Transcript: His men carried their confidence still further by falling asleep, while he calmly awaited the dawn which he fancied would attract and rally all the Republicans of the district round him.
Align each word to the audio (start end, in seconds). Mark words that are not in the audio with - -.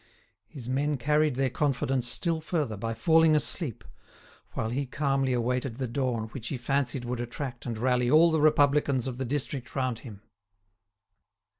His 0.47 0.67
men 0.67 0.97
carried 0.97 1.35
their 1.35 1.51
confidence 1.51 2.07
still 2.07 2.41
further 2.41 2.75
by 2.75 2.95
falling 2.95 3.35
asleep, 3.35 3.83
while 4.53 4.71
he 4.71 4.87
calmly 4.87 5.31
awaited 5.31 5.75
the 5.75 5.87
dawn 5.87 6.23
which 6.29 6.47
he 6.47 6.57
fancied 6.57 7.05
would 7.05 7.21
attract 7.21 7.67
and 7.67 7.77
rally 7.77 8.09
all 8.09 8.31
the 8.31 8.41
Republicans 8.41 9.05
of 9.05 9.19
the 9.19 9.25
district 9.25 9.75
round 9.75 9.99
him. 9.99 10.23